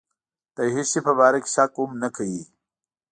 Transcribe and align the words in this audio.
د 0.55 0.57
هېڅ 0.73 0.87
شي 0.93 0.99
په 1.07 1.13
باره 1.19 1.39
کې 1.43 1.49
شک 1.55 1.71
هم 1.79 1.91
نه 2.01 2.09
کوي. 2.15 2.43